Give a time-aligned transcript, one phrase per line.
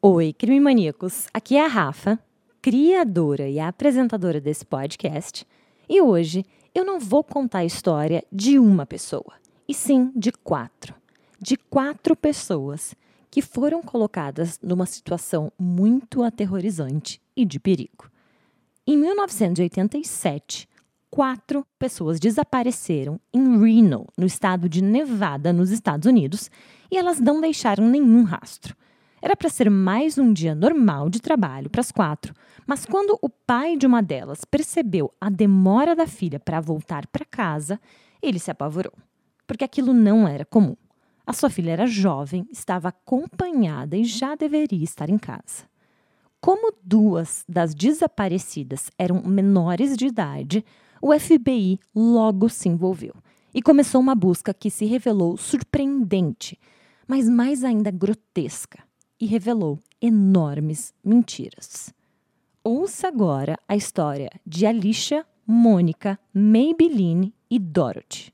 [0.00, 1.26] Oi, crime maníacos.
[1.34, 2.20] Aqui é a Rafa,
[2.62, 5.44] criadora e apresentadora desse podcast,
[5.88, 9.32] e hoje eu não vou contar a história de uma pessoa,
[9.66, 10.94] e sim de quatro.
[11.40, 12.94] De quatro pessoas
[13.28, 18.08] que foram colocadas numa situação muito aterrorizante e de perigo.
[18.86, 20.68] Em 1987,
[21.10, 26.48] quatro pessoas desapareceram em Reno, no estado de Nevada, nos Estados Unidos,
[26.88, 28.76] e elas não deixaram nenhum rastro.
[29.20, 32.32] Era para ser mais um dia normal de trabalho para as quatro,
[32.64, 37.24] mas quando o pai de uma delas percebeu a demora da filha para voltar para
[37.24, 37.80] casa,
[38.22, 38.92] ele se apavorou,
[39.44, 40.76] porque aquilo não era comum.
[41.26, 45.64] A sua filha era jovem, estava acompanhada e já deveria estar em casa.
[46.40, 50.64] Como duas das desaparecidas eram menores de idade,
[51.02, 53.14] o FBI logo se envolveu
[53.52, 56.56] e começou uma busca que se revelou surpreendente,
[57.06, 58.87] mas mais ainda grotesca
[59.20, 61.92] e revelou enormes mentiras.
[62.62, 68.32] Ouça agora a história de Alicia, Mônica, Maybelline e Dorothy.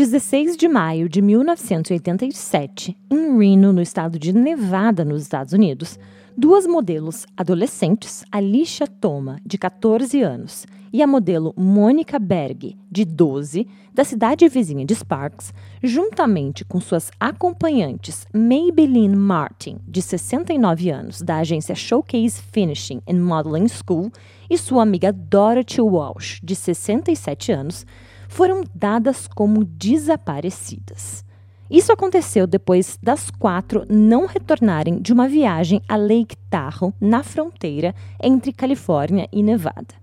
[0.00, 5.98] 16 de maio de 1987, em Reno, no estado de Nevada, nos Estados Unidos,
[6.34, 13.68] duas modelos adolescentes, Alicia Toma, de 14 anos, e a modelo Mônica Berg, de 12,
[13.92, 21.40] da cidade vizinha de Sparks, juntamente com suas acompanhantes Maybelline Martin, de 69 anos, da
[21.40, 24.10] agência Showcase Finishing and Modeling School,
[24.48, 27.84] e sua amiga Dorothy Walsh, de 67 anos,
[28.30, 31.24] foram dadas como desaparecidas.
[31.68, 37.92] Isso aconteceu depois das quatro não retornarem de uma viagem a Lake Tahoe, na fronteira
[38.22, 39.94] entre Califórnia e Nevada.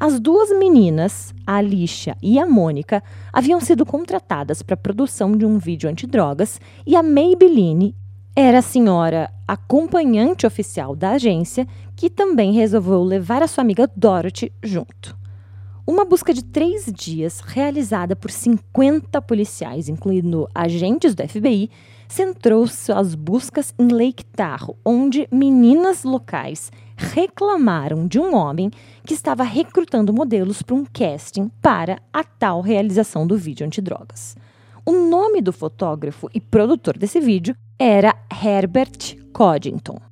[0.00, 3.02] As duas meninas, a Alicia e a Mônica,
[3.32, 7.94] haviam sido contratadas para a produção de um vídeo antidrogas e a Maybelline
[8.34, 14.52] era a senhora acompanhante oficial da agência que também resolveu levar a sua amiga Dorothy
[14.62, 15.19] junto.
[15.86, 21.70] Uma busca de três dias, realizada por 50 policiais, incluindo agentes do FBI,
[22.06, 28.70] centrou suas buscas em Lake Tahoe, onde meninas locais reclamaram de um homem
[29.04, 34.36] que estava recrutando modelos para um casting para a tal realização do vídeo antidrogas.
[34.84, 40.09] O nome do fotógrafo e produtor desse vídeo era Herbert Coddington.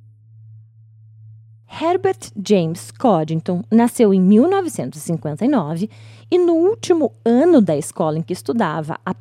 [1.71, 5.89] Herbert James Coddington nasceu em 1959
[6.31, 9.15] e, no último ano da escola em que estudava, a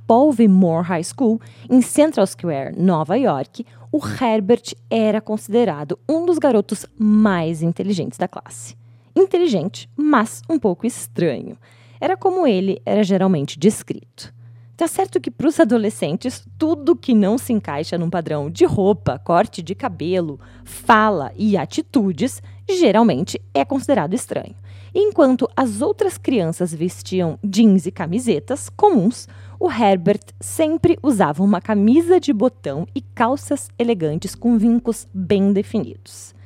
[0.49, 6.87] Moore High School, em Central Square, Nova York, o Herbert era considerado um dos garotos
[6.99, 8.77] mais inteligentes da classe.
[9.15, 11.57] Inteligente, mas um pouco estranho.
[12.01, 14.33] Era como ele era geralmente descrito.
[14.79, 19.19] Tá certo que para os adolescentes, tudo que não se encaixa num padrão de roupa,
[19.19, 22.41] corte de cabelo, fala e atitudes
[22.71, 24.55] geralmente é considerado estranho.
[24.95, 29.27] Enquanto as outras crianças vestiam jeans e camisetas comuns,
[29.59, 36.37] o Herbert sempre usava uma camisa de botão e calças elegantes com vincos bem definidos.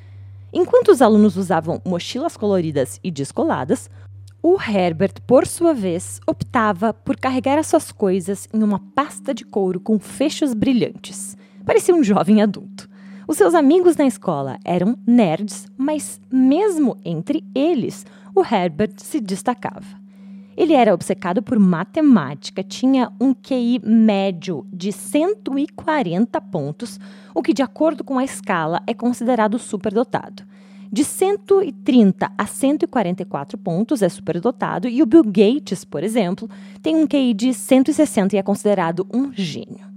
[0.55, 3.91] Enquanto os alunos usavam mochilas coloridas e descoladas,
[4.43, 9.45] o Herbert, por sua vez, optava por carregar as suas coisas em uma pasta de
[9.45, 11.37] couro com fechos brilhantes.
[11.65, 12.91] Parecia um jovem adulto.
[13.29, 18.05] Os seus amigos na escola eram nerds, mas mesmo entre eles,
[18.35, 20.03] o Herbert se destacava.
[20.57, 26.99] Ele era obcecado por matemática, tinha um QI médio de 140 pontos,
[27.33, 30.43] o que, de acordo com a escala, é considerado superdotado.
[30.95, 36.51] De 130 a 144 pontos é superdotado e o Bill Gates, por exemplo,
[36.83, 39.91] tem um QI de 160 e é considerado um gênio.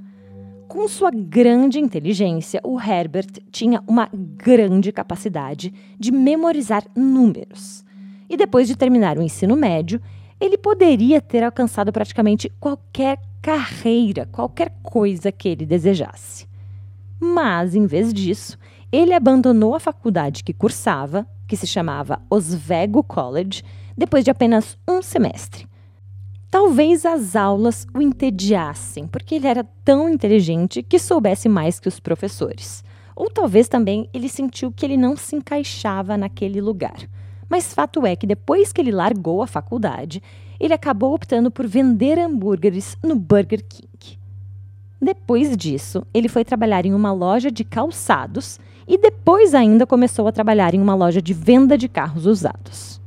[0.69, 7.83] Com sua grande inteligência, o Herbert tinha uma grande capacidade de memorizar números.
[8.29, 9.99] E depois de terminar o ensino médio,
[10.39, 16.47] ele poderia ter alcançado praticamente qualquer carreira, qualquer coisa que ele desejasse.
[17.19, 18.57] Mas, em vez disso,
[18.91, 23.63] ele abandonou a faculdade que cursava, que se chamava Oswego College,
[23.97, 25.67] depois de apenas um semestre.
[26.49, 31.99] Talvez as aulas o entediassem, porque ele era tão inteligente que soubesse mais que os
[31.99, 32.83] professores.
[33.15, 37.09] Ou talvez também ele sentiu que ele não se encaixava naquele lugar.
[37.49, 40.21] Mas fato é que depois que ele largou a faculdade,
[40.59, 44.17] ele acabou optando por vender hambúrgueres no Burger King.
[45.01, 50.31] Depois disso, ele foi trabalhar em uma loja de calçados e depois ainda começou a
[50.31, 53.01] trabalhar em uma loja de venda de carros usados.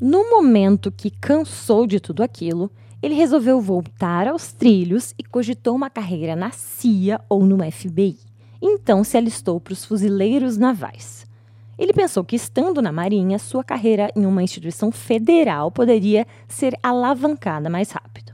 [0.00, 2.70] No momento que cansou de tudo aquilo,
[3.02, 8.18] ele resolveu voltar aos trilhos e cogitou uma carreira na CIA ou no FBI.
[8.60, 11.26] Então se alistou para os fuzileiros navais.
[11.78, 17.70] Ele pensou que, estando na Marinha, sua carreira em uma instituição federal poderia ser alavancada
[17.70, 18.32] mais rápido.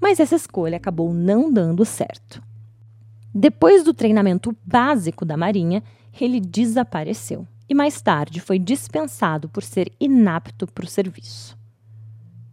[0.00, 2.42] Mas essa escolha acabou não dando certo.
[3.34, 5.82] Depois do treinamento básico da Marinha,
[6.18, 11.56] ele desapareceu e mais tarde foi dispensado por ser inapto para o serviço.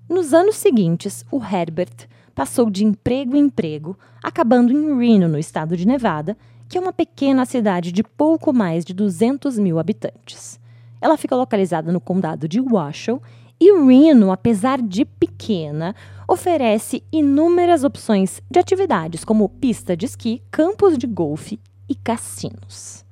[0.09, 5.77] Nos anos seguintes, o Herbert passou de emprego em emprego, acabando em Reno, no estado
[5.77, 6.37] de Nevada,
[6.67, 10.59] que é uma pequena cidade de pouco mais de 200 mil habitantes.
[10.99, 13.19] Ela fica localizada no condado de Washoe
[13.59, 15.95] e Reno, apesar de pequena,
[16.27, 23.05] oferece inúmeras opções de atividades como pista de esqui, campos de golfe e cassinos.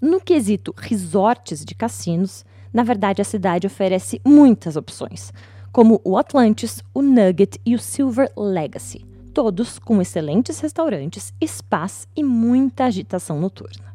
[0.00, 5.32] No quesito resorts de cassinos, na verdade a cidade oferece muitas opções,
[5.72, 12.22] como o Atlantis, o Nugget e o Silver Legacy todos com excelentes restaurantes, spas e
[12.22, 13.93] muita agitação noturna.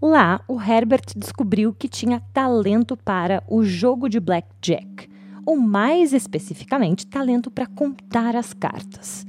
[0.00, 5.08] Lá, o Herbert descobriu que tinha talento para o jogo de blackjack,
[5.44, 9.26] ou mais especificamente, talento para contar as cartas.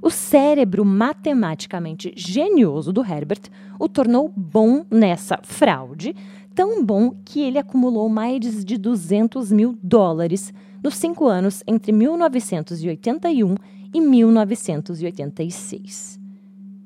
[0.00, 6.14] O cérebro matematicamente genioso do Herbert o tornou bom nessa fraude,
[6.54, 10.54] tão bom que ele acumulou mais de 200 mil dólares
[10.84, 13.56] nos cinco anos entre 1981
[13.92, 16.21] e 1986.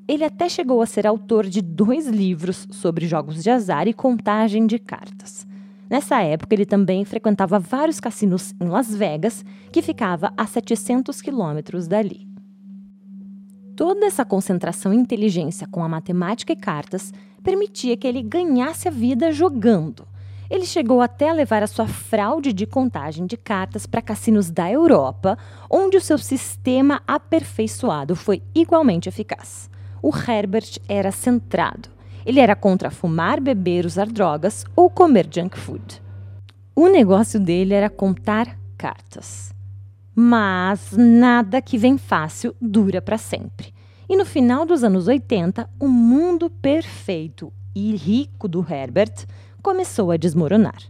[0.07, 4.65] Ele até chegou a ser autor de dois livros sobre jogos de azar e contagem
[4.65, 5.45] de cartas.
[5.89, 11.87] Nessa época, ele também frequentava vários cassinos em Las Vegas, que ficava a 700 quilômetros
[11.87, 12.27] dali.
[13.75, 17.13] Toda essa concentração em inteligência com a matemática e cartas
[17.43, 20.07] permitia que ele ganhasse a vida jogando
[20.49, 24.71] ele chegou até a levar a sua fraude de contagem de cartas para cassinos da
[24.71, 25.37] Europa,
[25.69, 29.69] onde o seu sistema aperfeiçoado foi igualmente eficaz.
[30.01, 31.89] O Herbert era centrado.
[32.25, 36.01] Ele era contra fumar, beber, usar drogas ou comer junk food.
[36.75, 39.53] O negócio dele era contar cartas.
[40.13, 43.73] Mas nada que vem fácil dura para sempre.
[44.09, 49.25] E no final dos anos 80, o mundo perfeito e rico do Herbert
[49.61, 50.81] começou a desmoronar.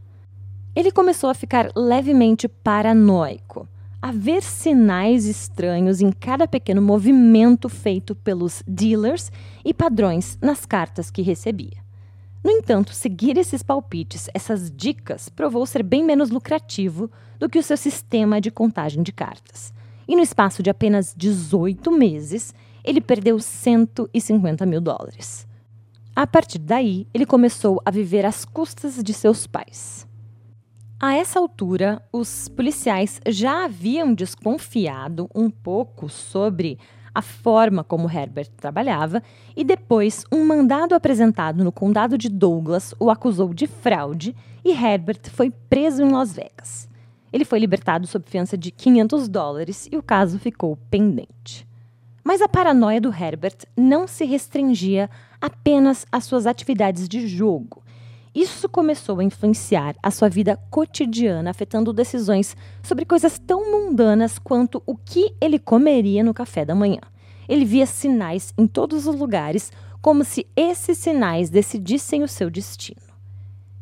[0.76, 3.68] Ele começou a ficar levemente paranoico,
[4.02, 9.32] a ver sinais estranhos em cada pequeno movimento feito pelos dealers
[9.66, 11.86] e padrões nas cartas que recebia.
[12.44, 17.64] No entanto, seguir esses palpites, essas dicas, provou ser bem menos lucrativo do que o
[17.64, 19.74] seu sistema de contagem de cartas.
[20.08, 22.54] E no espaço de apenas 18 meses,
[22.84, 25.46] ele perdeu 150 mil dólares.
[26.16, 30.07] A partir daí, ele começou a viver às custas de seus pais.
[31.00, 36.80] A essa altura, os policiais já haviam desconfiado um pouco sobre
[37.14, 39.22] a forma como Herbert trabalhava
[39.56, 44.36] e depois um mandado apresentado no condado de Douglas o acusou de fraude
[44.66, 46.90] e Herbert foi preso em Las Vegas.
[47.32, 51.68] Ele foi libertado sob fiança de 500 dólares e o caso ficou pendente.
[52.24, 57.84] Mas a paranoia do Herbert não se restringia apenas às suas atividades de jogo.
[58.38, 64.80] Isso começou a influenciar a sua vida cotidiana, afetando decisões sobre coisas tão mundanas quanto
[64.86, 67.00] o que ele comeria no café da manhã.
[67.50, 69.72] Ele via sinais em todos os lugares,
[70.04, 73.02] como se esses sinais decidissem o seu destino.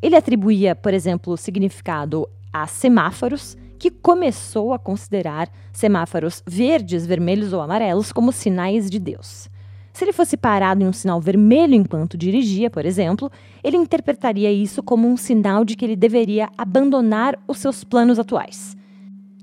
[0.00, 7.60] Ele atribuía, por exemplo, significado a semáforos que começou a considerar semáforos verdes, vermelhos ou
[7.60, 9.50] amarelos como sinais de Deus.
[9.96, 13.32] Se ele fosse parado em um sinal vermelho enquanto dirigia, por exemplo,
[13.64, 18.76] ele interpretaria isso como um sinal de que ele deveria abandonar os seus planos atuais.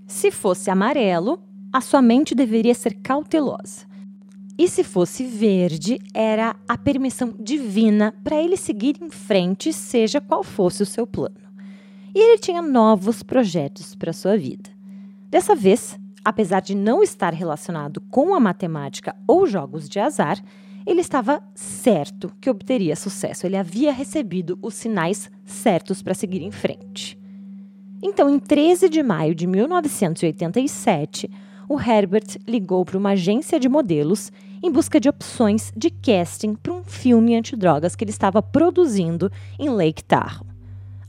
[0.06, 1.40] Se fosse amarelo,
[1.72, 3.88] a sua mente deveria ser cautelosa.
[4.56, 10.44] E se fosse verde, era a permissão divina para ele seguir em frente, seja qual
[10.44, 11.44] fosse o seu plano
[12.16, 14.70] e ele tinha novos projetos para sua vida.
[15.30, 20.42] Dessa vez, apesar de não estar relacionado com a matemática ou jogos de azar,
[20.86, 23.46] ele estava certo que obteria sucesso.
[23.46, 27.18] Ele havia recebido os sinais certos para seguir em frente.
[28.02, 31.30] Então, em 13 de maio de 1987,
[31.70, 36.74] o Herbert ligou para uma agência de modelos em busca de opções de casting para
[36.74, 40.53] um filme antidrogas que ele estava produzindo em Lake Tahoe.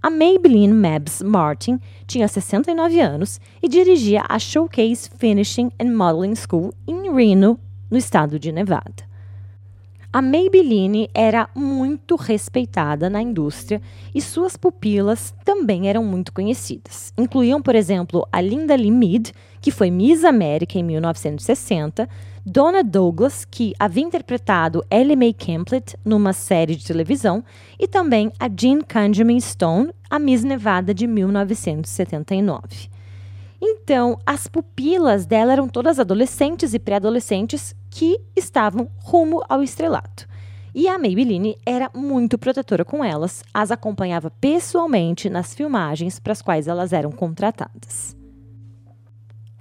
[0.05, 6.75] A Maybelline Mabs Martin tinha 69 anos e dirigia a Showcase Finishing and Modeling School
[6.87, 7.59] em Reno,
[7.91, 9.03] no estado de Nevada.
[10.13, 13.81] A Maybelline era muito respeitada na indústria
[14.15, 17.11] e suas pupilas também eram muito conhecidas.
[17.17, 22.07] Incluíam, por exemplo, a Linda Lee Mead, que foi Miss América em 1960,
[22.47, 27.43] Donna Douglas, que havia interpretado Ellie Mae Campbell numa série de televisão,
[27.81, 32.91] e também a Jean Conjamin Stone, a Miss Nevada de 1979.
[33.63, 40.29] Então, as pupilas dela eram todas adolescentes e pré-adolescentes que estavam rumo ao estrelato.
[40.75, 46.43] E a Maybelline era muito protetora com elas, as acompanhava pessoalmente nas filmagens para as
[46.43, 48.15] quais elas eram contratadas.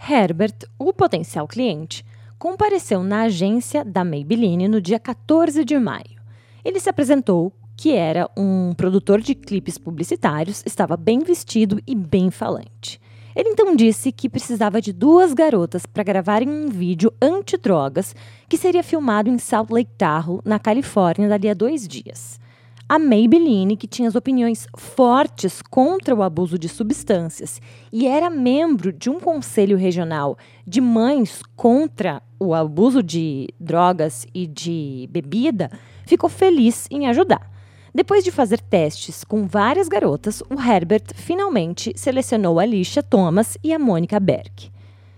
[0.10, 2.04] Herbert, o potencial cliente,
[2.44, 6.22] compareceu na agência da Maybelline no dia 14 de maio.
[6.62, 12.30] Ele se apresentou que era um produtor de clipes publicitários, estava bem vestido e bem
[12.30, 13.00] falante.
[13.34, 18.14] Ele então disse que precisava de duas garotas para gravarem um vídeo anti-drogas
[18.50, 22.43] que seria filmado em Salt Lake Tahoe, na Califórnia, dali a dois dias
[22.94, 27.60] a Maybelline, que tinha as opiniões fortes contra o abuso de substâncias
[27.92, 34.46] e era membro de um conselho regional de mães contra o abuso de drogas e
[34.46, 35.72] de bebida,
[36.06, 37.50] ficou feliz em ajudar.
[37.96, 43.74] Depois de fazer testes com várias garotas, o Herbert finalmente selecionou a Alicia Thomas e
[43.74, 44.72] a Mônica Berg.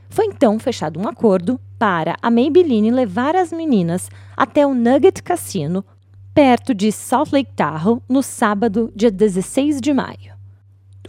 [0.10, 5.84] Foi então fechado um acordo para a Maybelline levar as meninas até o Nugget Cassino
[6.36, 10.36] perto de Salt Lake Tahoe, no sábado, dia 16 de maio.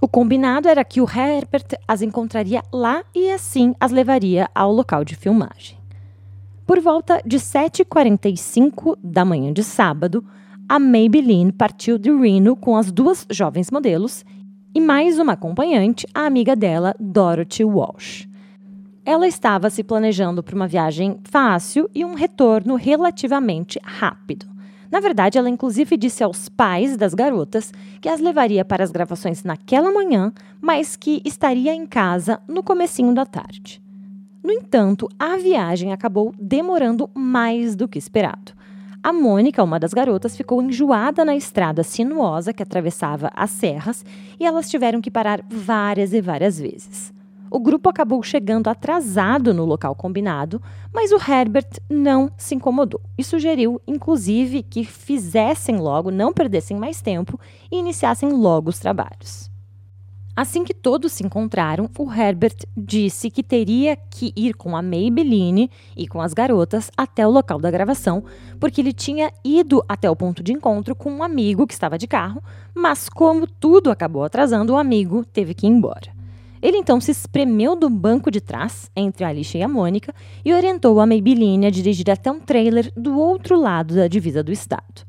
[0.00, 5.04] O combinado era que o Herbert as encontraria lá e assim as levaria ao local
[5.04, 5.76] de filmagem.
[6.64, 10.25] Por volta de 7h45 da manhã de sábado,
[10.68, 14.25] a Maybelline partiu de Reno com as duas jovens modelos
[14.73, 18.28] e mais uma acompanhante, a amiga dela, Dorothy Walsh.
[19.04, 24.54] Ela estava se planejando para uma viagem fácil e um retorno relativamente rápido.
[24.90, 29.43] Na verdade, ela inclusive disse aos pais das garotas que as levaria para as gravações
[29.45, 33.83] naquela manhã, mas que estaria em casa no comecinho da tarde.
[34.43, 38.52] No entanto, a viagem acabou demorando mais do que esperado.
[39.02, 44.05] A Mônica, uma das garotas, ficou enjoada na estrada sinuosa que atravessava as serras
[44.38, 47.15] e elas tiveram que parar várias e várias vezes.
[47.50, 50.61] O grupo acabou chegando atrasado no local combinado,
[50.93, 57.00] mas o Herbert não se incomodou e sugeriu, inclusive, que fizessem logo, não perdessem mais
[57.00, 57.38] tempo
[57.71, 59.50] e iniciassem logo os trabalhos.
[60.37, 65.71] Assim que todos se encontraram, o Herbert disse que teria que ir com a Maybelline
[65.97, 68.23] e com as garotas até o local da gravação,
[68.61, 72.07] porque ele tinha ido até o ponto de encontro com um amigo que estava de
[72.07, 72.43] carro,
[72.75, 76.15] mas como tudo acabou atrasando, o amigo teve que ir embora.
[76.63, 80.53] Ele então se espremeu do banco de trás, entre a Alicia e a Mônica, e
[80.53, 85.07] orientou a Maybelline a dirigir até um trailer do outro lado da divisa do estado.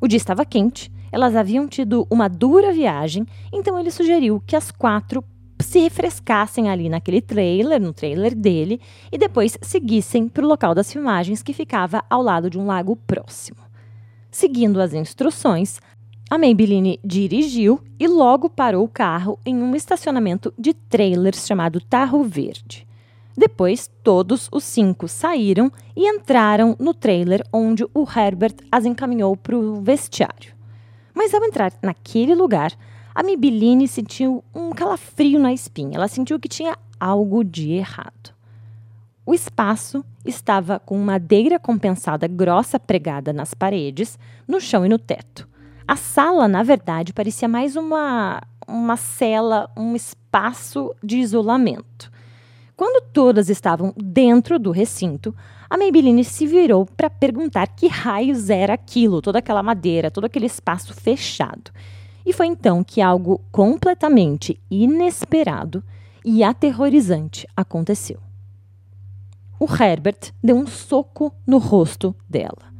[0.00, 4.70] O dia estava quente, elas haviam tido uma dura viagem, então ele sugeriu que as
[4.70, 5.24] quatro
[5.60, 8.80] se refrescassem ali naquele trailer, no trailer dele,
[9.12, 12.96] e depois seguissem para o local das filmagens que ficava ao lado de um lago
[12.96, 13.58] próximo.
[14.30, 15.80] Seguindo as instruções,
[16.30, 22.22] a Maybelline dirigiu e logo parou o carro em um estacionamento de trailers chamado Tarro
[22.22, 22.86] Verde.
[23.36, 29.58] Depois, todos os cinco saíram e entraram no trailer onde o Herbert as encaminhou para
[29.58, 30.54] o vestiário.
[31.12, 32.78] Mas ao entrar naquele lugar,
[33.12, 35.96] a Maybelline sentiu um calafrio na espinha.
[35.96, 38.32] Ela sentiu que tinha algo de errado.
[39.26, 45.49] O espaço estava com madeira compensada grossa pregada nas paredes, no chão e no teto.
[45.90, 52.12] A sala, na verdade, parecia mais uma, uma cela, um espaço de isolamento.
[52.76, 55.34] Quando todas estavam dentro do recinto,
[55.68, 60.46] a Maybelline se virou para perguntar que raios era aquilo, toda aquela madeira, todo aquele
[60.46, 61.72] espaço fechado.
[62.24, 65.82] E foi então que algo completamente inesperado
[66.24, 68.20] e aterrorizante aconteceu.
[69.58, 72.72] O Herbert deu um soco no rosto dela.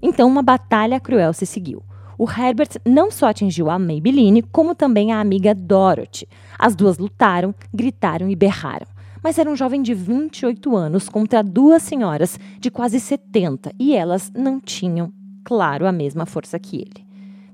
[0.00, 1.82] Então uma batalha cruel se seguiu
[2.18, 6.28] o Herbert não só atingiu a Maybelline, como também a amiga Dorothy.
[6.58, 8.86] As duas lutaram, gritaram e berraram.
[9.22, 14.30] Mas era um jovem de 28 anos contra duas senhoras de quase 70 e elas
[14.34, 17.06] não tinham, claro, a mesma força que ele.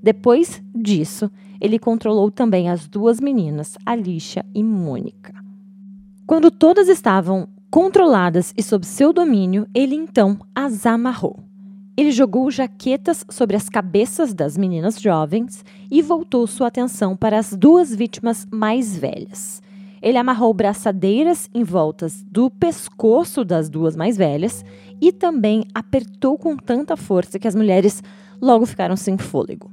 [0.03, 5.33] Depois disso, ele controlou também as duas meninas, Alicia e Mônica.
[6.25, 11.50] Quando todas estavam controladas e sob seu domínio, ele então as amarrou.
[11.97, 17.53] Ele jogou jaquetas sobre as cabeças das meninas jovens e voltou sua atenção para as
[17.53, 19.61] duas vítimas mais velhas.
[20.01, 24.65] Ele amarrou braçadeiras em voltas do pescoço das duas mais velhas
[24.99, 28.01] e também apertou com tanta força que as mulheres
[28.41, 29.69] logo ficaram sem fôlego.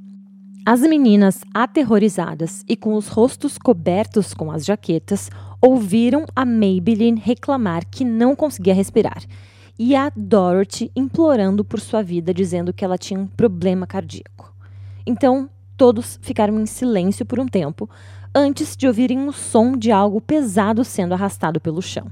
[0.65, 7.83] As meninas, aterrorizadas e com os rostos cobertos com as jaquetas, ouviram a Maybelline reclamar
[7.89, 9.23] que não conseguia respirar
[9.79, 14.53] e a Dorothy implorando por sua vida, dizendo que ela tinha um problema cardíaco.
[15.07, 17.89] Então, todos ficaram em silêncio por um tempo,
[18.35, 22.11] antes de ouvirem o som de algo pesado sendo arrastado pelo chão.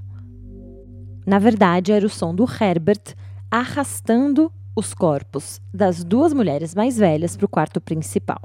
[1.25, 3.13] Na verdade, era o som do Herbert
[3.51, 8.39] arrastando os corpos das duas mulheres mais velhas para o quarto principal.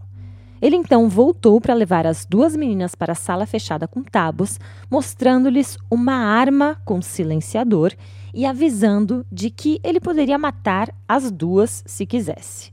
[0.62, 5.76] Ele então voltou para levar as duas meninas para a sala fechada com tábuas, mostrando-lhes
[5.90, 7.92] uma arma com silenciador
[8.32, 12.72] e avisando de que ele poderia matar as duas se quisesse.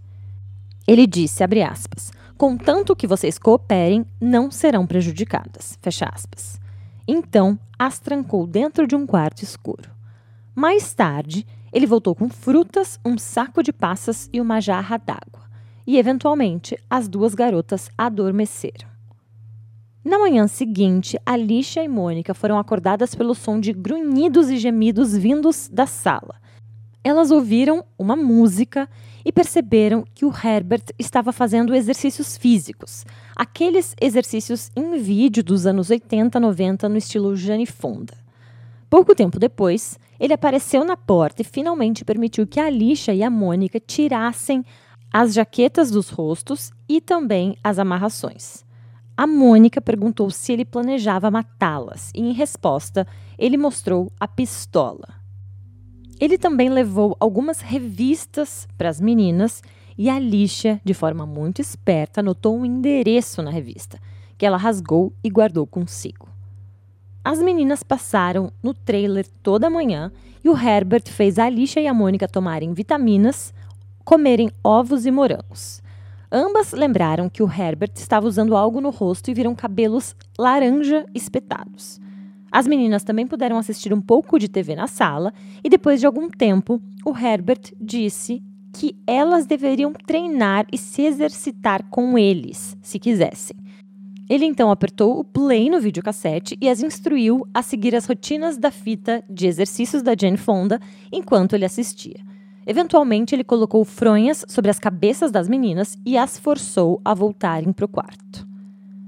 [0.88, 6.62] Ele disse, abre aspas, contanto que vocês cooperem, não serão prejudicadas, fecha aspas.
[7.08, 9.90] Então, as trancou dentro de um quarto escuro.
[10.54, 11.44] Mais tarde,
[11.74, 15.49] ele voltou com frutas, um saco de passas e uma jarra d'água
[15.90, 18.88] e, eventualmente, as duas garotas adormeceram.
[20.06, 25.68] Na manhã seguinte, Alicia e Mônica foram acordadas pelo som de grunhidos e gemidos vindos
[25.68, 26.36] da sala.
[27.04, 28.88] Elas ouviram uma música
[29.26, 33.04] e perceberam que o Herbert estava fazendo exercícios físicos,
[33.36, 38.14] aqueles exercícios em vídeo dos anos 80, 90 no estilo Jane Fonda.
[38.92, 43.30] Pouco tempo depois, ele apareceu na porta e finalmente permitiu que a Alicia e a
[43.30, 44.64] Mônica tirassem
[45.12, 48.64] as jaquetas dos rostos e também as amarrações.
[49.18, 53.06] A Mônica perguntou se ele planejava matá-las e, em resposta,
[53.38, 55.20] ele mostrou a pistola.
[56.20, 59.62] Ele também levou algumas revistas para as meninas
[59.98, 64.00] e a Alicia, de forma muito esperta, anotou um endereço na revista,
[64.38, 66.30] que ela rasgou e guardou consigo.
[67.24, 70.12] As meninas passaram no trailer toda manhã
[70.44, 73.54] e o Herbert fez a Alicia e a Mônica tomarem vitaminas,
[74.10, 75.84] comerem ovos e morangos.
[76.32, 82.02] Ambas lembraram que o Herbert estava usando algo no rosto e viram cabelos laranja espetados.
[82.52, 85.32] As meninas também puderam assistir um pouco de TV na sala
[85.64, 88.42] e depois de algum tempo, o Herbert disse
[88.74, 93.56] que elas deveriam treinar e se exercitar com eles, se quisessem.
[94.28, 98.72] Ele então apertou o play no videocassete e as instruiu a seguir as rotinas da
[98.72, 100.80] fita de exercícios da Jane Fonda
[101.12, 102.28] enquanto ele assistia.
[102.70, 107.86] Eventualmente, ele colocou fronhas sobre as cabeças das meninas e as forçou a voltarem para
[107.86, 108.48] o quarto.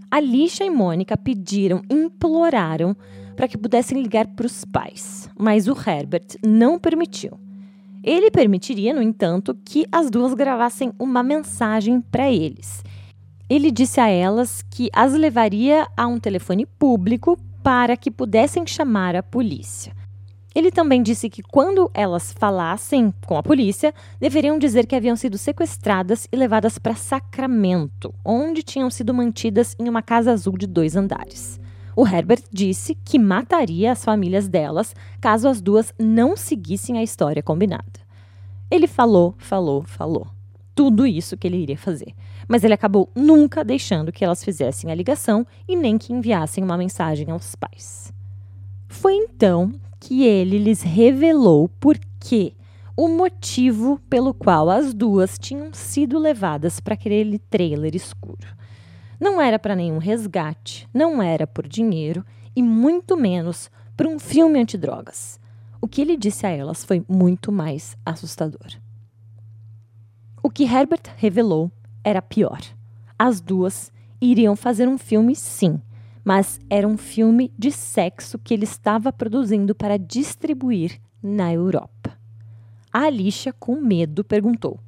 [0.10, 2.98] Alicia e Mônica pediram, imploraram
[3.36, 7.40] para que pudessem ligar para os pais, mas o Herbert não permitiu.
[8.04, 12.84] Ele permitiria, no entanto, que as duas gravassem uma mensagem para eles.
[13.48, 19.16] Ele disse a elas que as levaria a um telefone público para que pudessem chamar
[19.16, 20.01] a polícia.
[20.54, 25.38] Ele também disse que quando elas falassem com a polícia, deveriam dizer que haviam sido
[25.38, 30.96] sequestradas e levadas para Sacramento, onde tinham sido mantidas em uma casa azul de dois
[30.96, 31.60] andares.
[31.96, 37.44] O Herbert disse que mataria as famílias delas caso as duas não seguissem a história
[37.44, 38.02] combinada.
[38.70, 40.28] Ele falou, falou, falou.
[40.74, 42.14] Tudo isso que ele iria fazer.
[42.48, 46.78] Mas ele acabou nunca deixando que elas fizessem a ligação e nem que enviassem uma
[46.78, 48.14] mensagem aos pais.
[48.88, 52.56] Foi então que ele lhes revelou por que
[52.98, 58.48] o motivo pelo qual as duas tinham sido levadas para aquele trailer escuro.
[59.20, 64.60] Não era para nenhum resgate, não era por dinheiro e muito menos para um filme
[64.60, 65.40] antidrogas.
[65.80, 68.72] O que ele disse a elas foi muito mais assustador.
[70.42, 71.72] O que Herbert revelou
[72.04, 72.60] era pior.
[73.18, 75.80] As duas iriam fazer um filme, sim,
[76.24, 82.18] mas era um filme de sexo que ele estava produzindo para distribuir na Europa.
[82.92, 84.80] A Alicia, com medo, perguntou: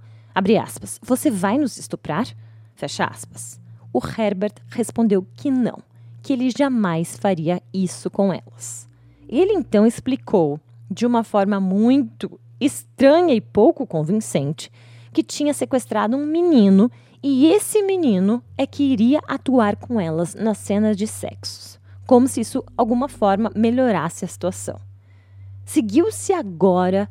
[0.62, 2.28] aspas, você vai nos estuprar?
[2.76, 3.60] Fecha aspas.
[3.94, 5.78] O Herbert respondeu que não,
[6.22, 8.90] que ele jamais faria isso com elas.
[9.30, 14.72] Ele então explicou, de uma forma muito estranha e pouco convincente,
[15.12, 16.92] que tinha sequestrado um menino
[17.24, 22.42] e esse menino é que iria atuar com elas nas cenas de sexos, como se
[22.42, 24.78] isso, alguma forma, melhorasse a situação.
[25.64, 27.10] Seguiu-se agora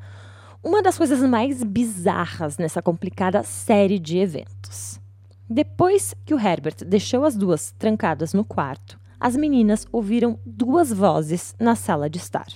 [0.62, 5.00] uma das coisas mais bizarras nessa complicada série de eventos.
[5.48, 11.54] Depois que o Herbert deixou as duas trancadas no quarto, as meninas ouviram duas vozes
[11.58, 12.48] na sala de estar.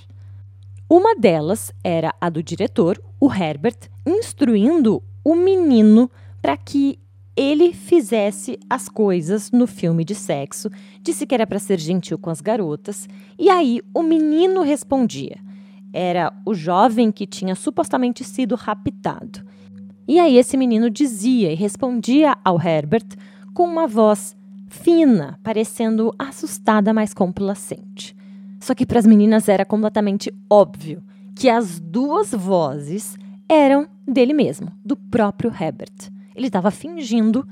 [0.91, 6.11] Uma delas era a do diretor, o Herbert, instruindo o menino
[6.43, 6.99] para que
[7.37, 10.71] ele fizesse as coisas no filme de sexo,
[11.03, 13.07] disse que era para ser gentil com as garotas,
[13.39, 15.39] e aí o menino respondia.
[15.93, 19.45] Era o jovem que tinha supostamente sido raptado.
[20.09, 23.07] E aí esse menino dizia e respondia ao Herbert
[23.53, 24.37] com uma voz
[24.69, 28.17] fina, parecendo assustada, mas complacente.
[28.61, 31.03] Só que para as meninas era completamente óbvio
[31.35, 33.17] que as duas vozes
[33.49, 36.16] eram dele mesmo, do próprio Herbert.
[36.37, 37.49] Ele estava fingindo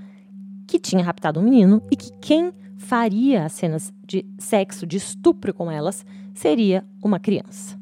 [0.68, 5.54] que tinha raptado um menino e que quem faria as cenas de sexo, de estupro
[5.54, 7.80] com elas, seria uma criança.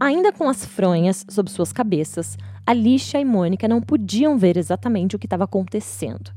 [0.00, 2.36] Ainda com as fronhas sob suas cabeças,
[2.66, 6.32] Alicia e Mônica não podiam ver exatamente o que estava acontecendo.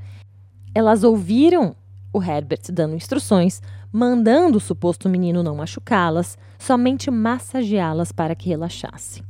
[0.73, 1.75] Elas ouviram
[2.13, 9.23] o Herbert dando instruções, mandando o suposto menino não machucá-las, somente massageá-las para que relaxassem.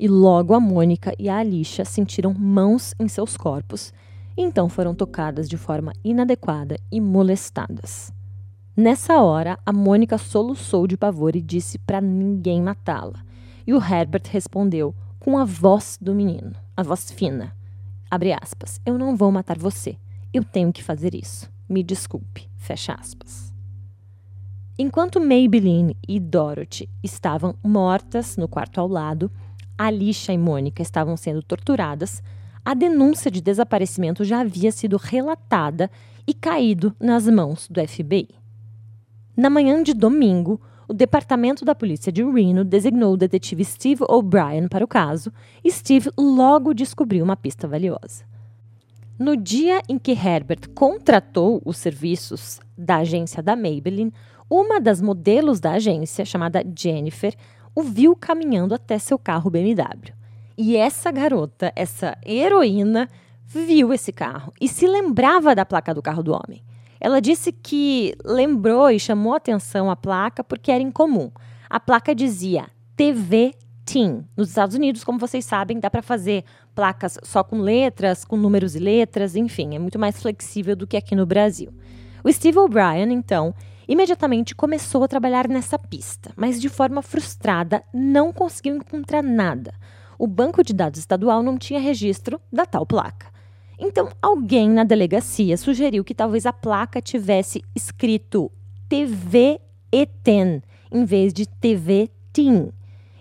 [0.00, 3.92] E logo a Mônica e a Alicia sentiram mãos em seus corpos,
[4.34, 8.10] então foram tocadas de forma inadequada e molestadas.
[8.74, 13.22] Nessa hora, a Mônica soluçou de pavor e disse para ninguém matá-la.
[13.66, 17.54] E o Herbert respondeu com a voz do menino, a voz fina.
[18.10, 18.80] Abre aspas.
[18.86, 19.98] Eu não vou matar você.
[20.32, 21.50] Eu tenho que fazer isso.
[21.68, 22.48] Me desculpe.
[22.56, 23.52] Fecha aspas.
[24.78, 29.30] Enquanto Maybelline e Dorothy estavam mortas no quarto ao lado,
[29.86, 32.22] Alicia e Mônica estavam sendo torturadas,
[32.62, 35.90] a denúncia de desaparecimento já havia sido relatada
[36.26, 38.28] e caído nas mãos do FBI.
[39.34, 44.68] Na manhã de domingo, o Departamento da Polícia de Reno designou o detetive Steve O'Brien
[44.68, 45.32] para o caso
[45.64, 48.24] e Steve logo descobriu uma pista valiosa.
[49.18, 54.12] No dia em que Herbert contratou os serviços da agência da Maybelline,
[54.50, 57.34] uma das modelos da agência, chamada Jennifer,
[57.74, 60.12] o viu caminhando até seu carro BMW.
[60.56, 63.08] E essa garota, essa heroína,
[63.46, 66.62] viu esse carro e se lembrava da placa do carro do homem.
[67.00, 71.30] Ela disse que lembrou e chamou atenção a placa porque era incomum.
[71.68, 73.54] A placa dizia TV
[73.84, 74.24] Teen.
[74.36, 78.76] Nos Estados Unidos, como vocês sabem, dá para fazer placas só com letras, com números
[78.76, 81.72] e letras, enfim, é muito mais flexível do que aqui no Brasil.
[82.22, 83.54] O Steve O'Brien, então,
[83.90, 89.74] imediatamente começou a trabalhar nessa pista, mas de forma frustrada não conseguiu encontrar nada.
[90.16, 93.26] O banco de dados estadual não tinha registro da tal placa.
[93.76, 98.48] Então, alguém na delegacia sugeriu que talvez a placa tivesse escrito
[98.88, 102.70] TV Eten em vez de TV Teen.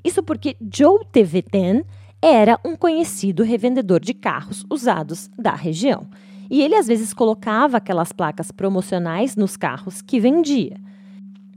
[0.04, 1.84] Isso porque Joe TV Ten
[2.22, 6.06] era um conhecido revendedor de carros usados da região.
[6.50, 10.78] E ele às vezes colocava aquelas placas promocionais nos carros que vendia.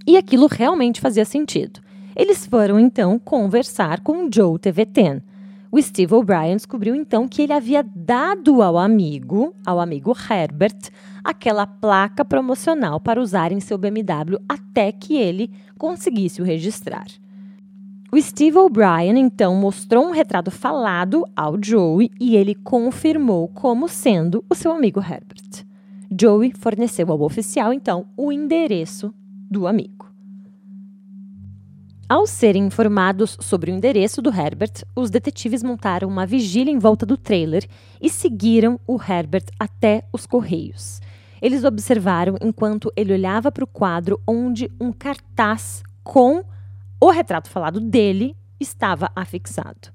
[0.07, 1.81] E aquilo realmente fazia sentido.
[2.15, 5.23] Eles foram então conversar com Joe TV Ten.
[5.71, 10.91] O Steve O'Brien descobriu então que ele havia dado ao amigo, ao amigo Herbert,
[11.25, 17.07] aquela placa promocional para usar em seu BMW até que ele conseguisse o registrar.
[18.15, 24.45] O Steve O'Brien então mostrou um retrato falado ao Joey e ele confirmou como sendo
[24.51, 25.65] o seu amigo Herbert.
[26.21, 29.15] Joey forneceu ao oficial então o endereço
[29.51, 30.13] do amigo.
[32.07, 37.07] Ao serem informados sobre o endereço do Herbert, os detetives montaram uma vigília em volta
[37.07, 37.67] do trailer
[37.99, 41.01] e seguiram o Herbert até os correios.
[41.41, 46.45] Eles observaram enquanto ele olhava para o quadro onde um cartaz com
[47.05, 49.89] o retrato falado dele estava afixado.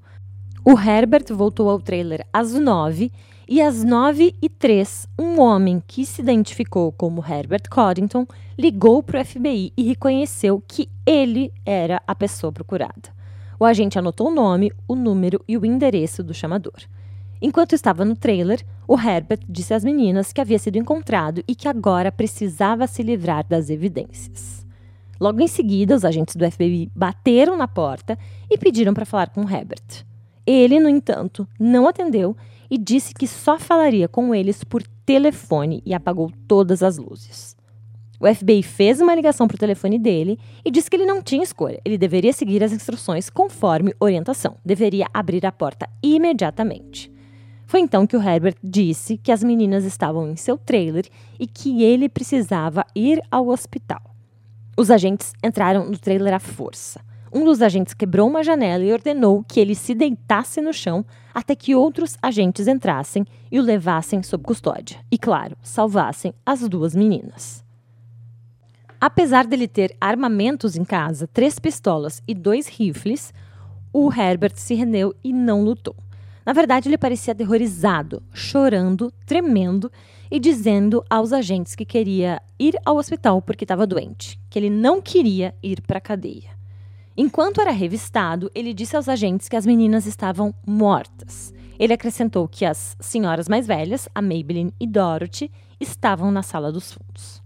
[0.65, 3.13] O Herbert voltou ao trailer às nove
[3.47, 8.27] e às nove e três, um homem que se identificou como Herbert Coddington
[8.59, 13.15] ligou para o FBI e reconheceu que ele era a pessoa procurada.
[13.57, 16.75] O agente anotou o nome, o número e o endereço do chamador.
[17.41, 21.69] Enquanto estava no trailer, o Herbert disse às meninas que havia sido encontrado e que
[21.69, 24.66] agora precisava se livrar das evidências.
[25.19, 28.17] Logo em seguida, os agentes do FBI bateram na porta
[28.49, 30.05] e pediram para falar com Herbert.
[30.45, 32.35] Ele, no entanto, não atendeu
[32.69, 37.55] e disse que só falaria com eles por telefone e apagou todas as luzes.
[38.19, 41.43] O FBI fez uma ligação para o telefone dele e disse que ele não tinha
[41.43, 41.79] escolha.
[41.85, 44.57] Ele deveria seguir as instruções conforme orientação.
[44.65, 47.11] Deveria abrir a porta imediatamente.
[47.67, 51.05] Foi então que o Herbert disse que as meninas estavam em seu trailer
[51.39, 54.06] e que ele precisava ir ao hospital.
[54.79, 57.01] Os agentes entraram no trailer à força.
[57.33, 61.55] Um dos agentes quebrou uma janela e ordenou que ele se deitasse no chão até
[61.55, 64.99] que outros agentes entrassem e o levassem sob custódia.
[65.11, 67.65] E, claro, salvassem as duas meninas.
[69.01, 73.33] Apesar dele ter armamentos em casa, três pistolas e dois rifles,
[73.91, 75.95] o Herbert se rendeu e não lutou.
[76.45, 79.91] Na verdade, ele parecia aterrorizado, chorando, tremendo
[80.29, 85.01] e dizendo aos agentes que queria ir ao hospital porque estava doente, que ele não
[85.01, 86.57] queria ir para a cadeia.
[87.15, 91.51] Enquanto era revistado, ele disse aos agentes que as meninas estavam mortas.
[91.79, 96.91] Ele acrescentou que as senhoras mais velhas, a Maybelline e Dorothy, estavam na sala dos
[96.91, 97.41] fundos.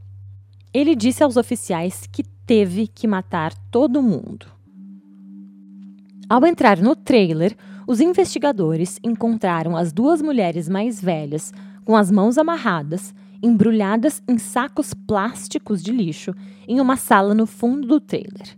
[0.73, 4.45] Ele disse aos oficiais que teve que matar todo mundo.
[6.29, 11.51] Ao entrar no trailer, os investigadores encontraram as duas mulheres mais velhas
[11.91, 16.33] com as mãos amarradas, embrulhadas em sacos plásticos de lixo,
[16.65, 18.57] em uma sala no fundo do trailer.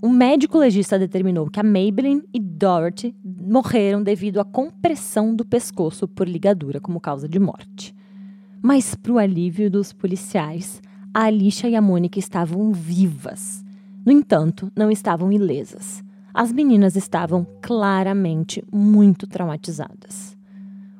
[0.00, 6.06] O médico legista determinou que a Maybelline e Dorothy morreram devido à compressão do pescoço
[6.06, 7.92] por ligadura como causa de morte.
[8.62, 10.80] Mas, para o alívio dos policiais,
[11.12, 13.64] a Alicia e a Mônica estavam vivas.
[14.06, 16.04] No entanto, não estavam ilesas.
[16.32, 20.37] As meninas estavam claramente muito traumatizadas.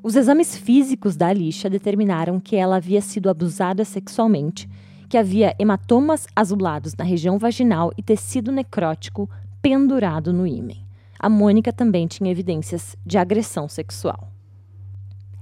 [0.02, 4.68] Os exames físicos da Alicia determinaram que ela havia sido abusada sexualmente,
[5.08, 9.28] que havia hematomas azulados na região vaginal e tecido necrótico
[9.60, 10.86] pendurado no ímen.
[11.18, 14.32] A Mônica também tinha evidências de agressão sexual.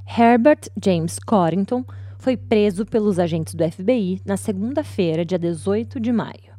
[0.07, 1.85] Herbert James Corrington
[2.19, 6.57] foi preso pelos agentes do FBI na segunda-feira, dia 18 de maio.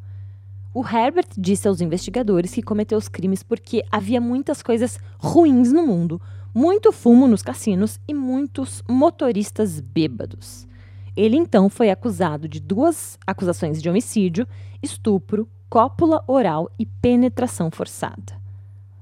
[0.71, 5.87] O Herbert disse aos investigadores que cometeu os crimes porque havia muitas coisas ruins no
[5.87, 6.21] mundo,
[6.57, 10.67] muito fumo nos cassinos e muitos motoristas bêbados.
[11.15, 14.47] Ele então foi acusado de duas acusações de homicídio,
[14.81, 18.41] estupro, cópula oral e penetração forçada.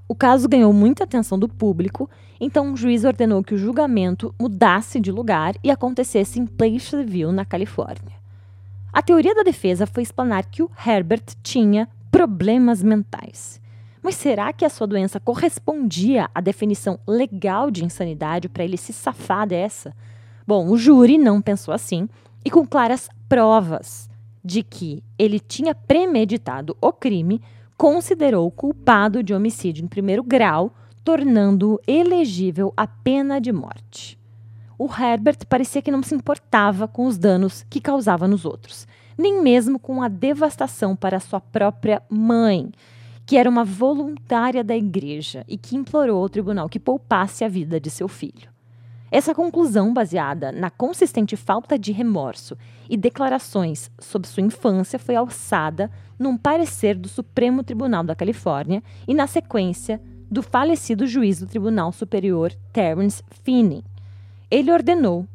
[0.06, 2.10] O caso ganhou muita atenção do público,
[2.42, 7.46] então um juiz ordenou que o julgamento mudasse de lugar e acontecesse em Placerville, na
[7.46, 8.18] Califórnia.
[8.92, 13.62] A teoria da defesa foi explanar que o Herbert tinha problemas mentais.
[14.06, 18.94] Mas será que a sua doença correspondia à definição legal de insanidade para ele se
[18.94, 19.96] safar dessa?
[20.46, 22.08] Bom, o júri não pensou assim
[22.46, 24.08] e, com claras provas
[24.44, 27.42] de que ele tinha premeditado o crime,
[27.76, 30.72] considerou culpado de homicídio em primeiro grau,
[31.04, 34.20] tornando-o elegível à pena de morte.
[34.78, 38.88] O Herbert parecia que não se importava com os danos que causava nos outros,
[39.18, 42.72] nem mesmo com a devastação para sua própria mãe,
[43.26, 47.80] que era uma voluntária da igreja e que implorou ao tribunal que poupasse a vida
[47.80, 48.54] de seu filho.
[49.12, 52.58] Essa conclusão, baseada na consistente falta de remorso
[52.90, 59.14] e declarações sobre sua infância, foi alçada num parecer do Supremo Tribunal da Califórnia e,
[59.14, 63.84] na sequência, do falecido juiz do Tribunal Superior Terence Finney.
[64.50, 65.28] Ele ordenou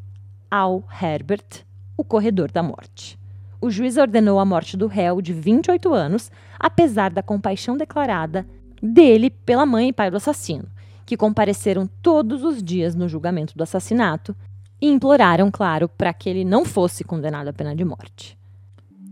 [0.50, 1.64] ao Herbert
[1.96, 3.19] o corredor da morte.
[3.60, 8.46] O juiz ordenou a morte do réu de 28 anos, apesar da compaixão declarada
[8.82, 10.64] dele pela mãe e pai do assassino,
[11.04, 14.34] que compareceram todos os dias no julgamento do assassinato
[14.80, 18.38] e imploraram, claro, para que ele não fosse condenado à pena de morte.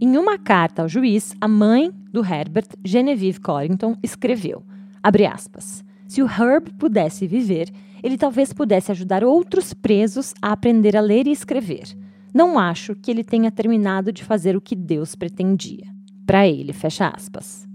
[0.01, 4.65] Em uma carta ao juiz, a mãe do Herbert, Genevieve Corrington, escreveu,
[5.03, 7.71] aspas, se o Herb pudesse viver,
[8.03, 11.95] ele talvez pudesse ajudar outros presos a aprender a ler e escrever.
[12.33, 15.87] Não acho que ele tenha terminado de fazer o que Deus pretendia.
[16.27, 17.67] Para ele, fecha aspas.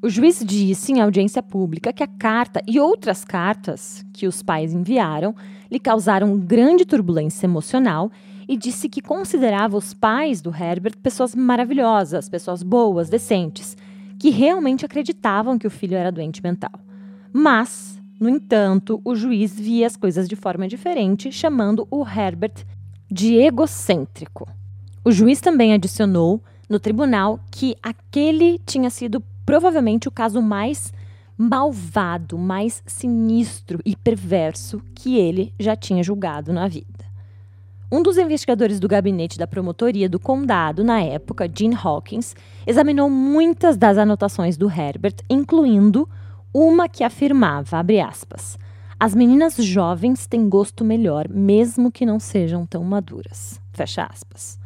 [0.00, 4.72] O juiz disse em audiência pública que a carta e outras cartas que os pais
[4.72, 5.34] enviaram
[5.70, 8.10] lhe causaram grande turbulência emocional
[8.48, 13.76] e disse que considerava os pais do Herbert pessoas maravilhosas, pessoas boas, decentes,
[14.18, 16.72] que realmente acreditavam que o filho era doente mental.
[17.32, 22.64] Mas, no entanto, o juiz via as coisas de forma diferente, chamando o Herbert
[23.12, 24.48] de egocêntrico.
[25.04, 30.94] O juiz também adicionou no tribunal que aquele tinha sido provavelmente o caso mais
[31.36, 37.04] malvado, mais sinistro e perverso que ele já tinha julgado na vida.
[37.90, 42.34] Um dos investigadores do gabinete da promotoria do condado na época, Gene Hawkins,
[42.66, 46.08] examinou muitas das anotações do Herbert, incluindo
[46.54, 48.58] uma que afirmava, aspas,
[49.02, 53.60] as meninas jovens têm gosto melhor, mesmo que não sejam tão maduras.
[53.72, 54.60] Fecha aspas.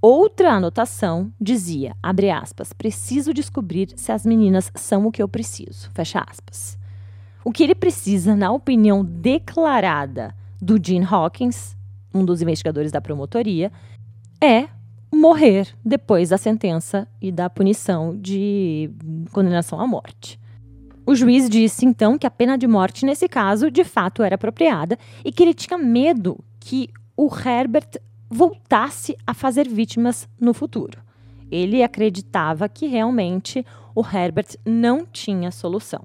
[0.00, 5.90] Outra anotação dizia, abre aspas, preciso descobrir se as meninas são o que eu preciso.
[5.92, 6.78] Fecha aspas.
[7.44, 11.76] O que ele precisa, na opinião declarada do Gene Hawkins,
[12.14, 13.72] um dos investigadores da promotoria,
[14.40, 14.68] é
[15.12, 18.88] morrer depois da sentença e da punição de
[19.32, 20.38] condenação à morte.
[21.10, 24.96] O juiz disse então que a pena de morte nesse caso de fato era apropriada
[25.24, 31.00] e que ele tinha medo que o Herbert voltasse a fazer vítimas no futuro.
[31.50, 36.04] Ele acreditava que realmente o Herbert não tinha solução.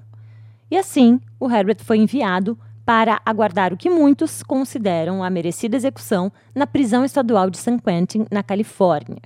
[0.72, 6.32] E assim, o Herbert foi enviado para aguardar o que muitos consideram a merecida execução
[6.56, 9.22] na prisão estadual de San Quentin, na Califórnia.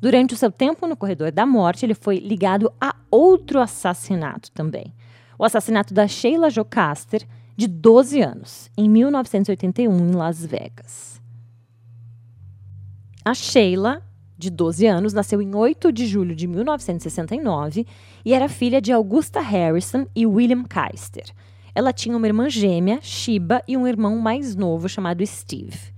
[0.00, 4.94] Durante o seu tempo no corredor da morte, ele foi ligado a outro assassinato também.
[5.38, 11.20] O assassinato da Sheila Jocaster, de 12 anos, em 1981, em Las Vegas.
[13.24, 14.02] A Sheila,
[14.36, 17.86] de 12 anos, nasceu em 8 de julho de 1969
[18.24, 21.24] e era filha de Augusta Harrison e William Keister.
[21.74, 25.94] Ela tinha uma irmã gêmea, Shiba, e um irmão mais novo chamado Steve.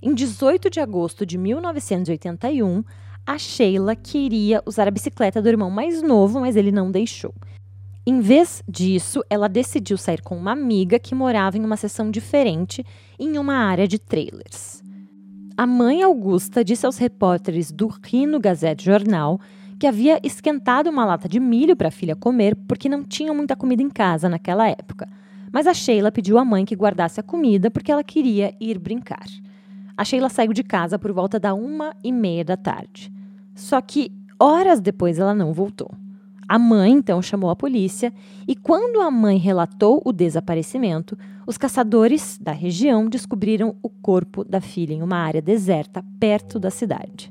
[0.00, 2.84] Em 18 de agosto de 1981,
[3.26, 7.34] a Sheila queria usar a bicicleta do irmão mais novo, mas ele não deixou.
[8.10, 12.82] Em vez disso, ela decidiu sair com uma amiga que morava em uma seção diferente
[13.18, 14.82] em uma área de trailers.
[15.54, 19.38] A mãe Augusta disse aos repórteres do Rino Gazette Jornal
[19.78, 23.54] que havia esquentado uma lata de milho para a filha comer porque não tinham muita
[23.54, 25.06] comida em casa naquela época.
[25.52, 29.26] Mas a Sheila pediu à mãe que guardasse a comida porque ela queria ir brincar.
[29.94, 33.12] A Sheila saiu de casa por volta da uma e meia da tarde.
[33.54, 35.90] Só que horas depois ela não voltou.
[36.48, 38.10] A mãe então chamou a polícia
[38.46, 44.58] e, quando a mãe relatou o desaparecimento, os caçadores da região descobriram o corpo da
[44.58, 47.30] filha em uma área deserta perto da cidade.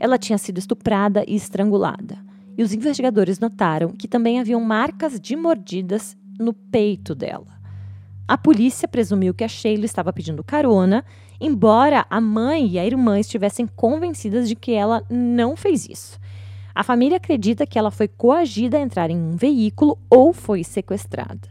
[0.00, 2.18] Ela tinha sido estuprada e estrangulada,
[2.58, 7.56] e os investigadores notaram que também haviam marcas de mordidas no peito dela.
[8.26, 11.04] A polícia presumiu que a Sheila estava pedindo carona,
[11.40, 16.18] embora a mãe e a irmã estivessem convencidas de que ela não fez isso.
[16.76, 21.48] A família acredita que ela foi coagida a entrar em um veículo ou foi sequestrada.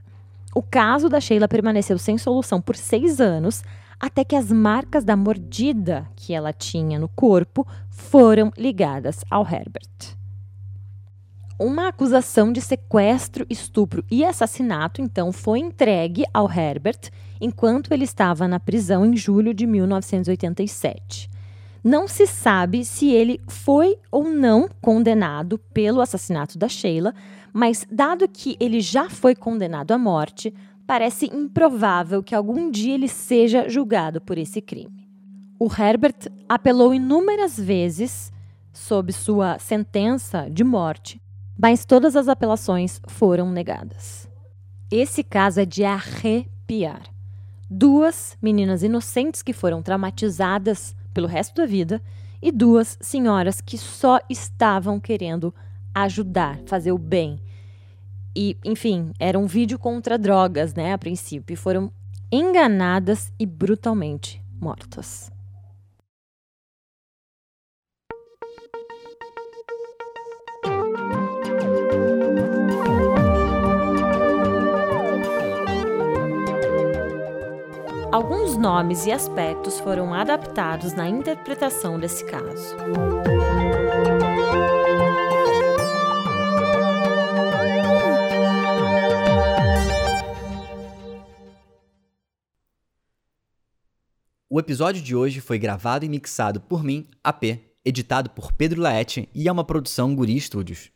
[0.54, 3.64] O caso da Sheila permaneceu sem solução por seis anos,
[4.00, 10.16] até que as marcas da mordida que ela tinha no corpo foram ligadas ao Herbert.
[11.58, 17.10] Uma acusação de sequestro, estupro e assassinato, então, foi entregue ao Herbert
[17.42, 21.34] enquanto ele estava na prisão em julho de 1987.
[21.86, 27.14] Não se sabe se ele foi ou não condenado pelo assassinato da Sheila,
[27.54, 30.52] mas dado que ele já foi condenado à morte,
[30.88, 35.08] parece improvável que algum dia ele seja julgado por esse crime.
[35.60, 38.34] O Herbert apelou inúmeras vezes
[38.74, 41.22] sob sua sentença de morte
[41.58, 44.30] mas todas as apelações foram negadas.
[44.92, 47.04] Esse caso é de arrepiar.
[47.70, 52.02] Duas meninas inocentes que foram traumatizadas pelo resto da vida
[52.42, 55.56] e duas senhoras que só estavam querendo
[55.94, 57.40] ajudar, fazer o bem.
[58.36, 61.90] E, enfim, era um vídeo contra drogas, né, a princípio, e foram
[62.30, 65.32] enganadas e brutalmente mortas.
[78.16, 82.74] Alguns nomes e aspectos foram adaptados na interpretação desse caso.
[94.50, 97.44] O episódio de hoje foi gravado e mixado por mim, AP,
[97.84, 100.95] editado por Pedro Laete e é uma produção Guri Studios.